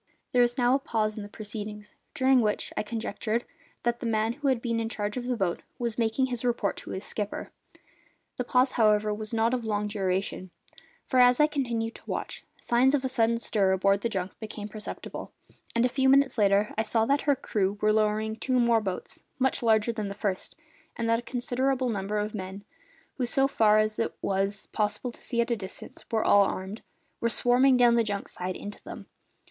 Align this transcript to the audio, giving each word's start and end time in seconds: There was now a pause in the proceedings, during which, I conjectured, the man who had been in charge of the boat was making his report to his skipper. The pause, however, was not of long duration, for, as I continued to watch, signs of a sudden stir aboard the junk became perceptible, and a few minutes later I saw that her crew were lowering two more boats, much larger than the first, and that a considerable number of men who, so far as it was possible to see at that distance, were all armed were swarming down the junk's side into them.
There 0.33 0.41
was 0.41 0.57
now 0.57 0.73
a 0.73 0.79
pause 0.79 1.15
in 1.15 1.21
the 1.21 1.29
proceedings, 1.29 1.93
during 2.15 2.41
which, 2.41 2.73
I 2.75 2.81
conjectured, 2.81 3.45
the 3.83 3.95
man 4.03 4.33
who 4.33 4.47
had 4.47 4.59
been 4.59 4.79
in 4.79 4.89
charge 4.89 5.15
of 5.15 5.25
the 5.27 5.37
boat 5.37 5.61
was 5.77 5.99
making 5.99 6.25
his 6.25 6.43
report 6.43 6.75
to 6.77 6.89
his 6.89 7.05
skipper. 7.05 7.51
The 8.37 8.43
pause, 8.43 8.71
however, 8.71 9.13
was 9.13 9.31
not 9.31 9.53
of 9.53 9.65
long 9.65 9.85
duration, 9.87 10.49
for, 11.05 11.19
as 11.19 11.39
I 11.39 11.45
continued 11.45 11.93
to 11.93 12.01
watch, 12.09 12.43
signs 12.59 12.95
of 12.95 13.05
a 13.05 13.07
sudden 13.07 13.37
stir 13.37 13.73
aboard 13.73 14.01
the 14.01 14.09
junk 14.09 14.31
became 14.39 14.67
perceptible, 14.67 15.31
and 15.75 15.85
a 15.85 15.87
few 15.87 16.09
minutes 16.09 16.35
later 16.35 16.73
I 16.75 16.81
saw 16.81 17.05
that 17.05 17.21
her 17.29 17.35
crew 17.35 17.77
were 17.79 17.93
lowering 17.93 18.37
two 18.37 18.59
more 18.59 18.81
boats, 18.81 19.21
much 19.37 19.61
larger 19.61 19.91
than 19.93 20.07
the 20.07 20.15
first, 20.15 20.55
and 20.95 21.07
that 21.11 21.19
a 21.19 21.21
considerable 21.21 21.89
number 21.89 22.17
of 22.17 22.33
men 22.33 22.63
who, 23.17 23.27
so 23.27 23.47
far 23.47 23.77
as 23.77 23.99
it 23.99 24.15
was 24.19 24.65
possible 24.65 25.11
to 25.11 25.21
see 25.21 25.41
at 25.41 25.49
that 25.49 25.57
distance, 25.59 26.05
were 26.09 26.25
all 26.25 26.45
armed 26.45 26.81
were 27.19 27.29
swarming 27.29 27.77
down 27.77 27.93
the 27.93 28.03
junk's 28.03 28.31
side 28.31 28.55
into 28.55 28.81
them. 28.83 29.05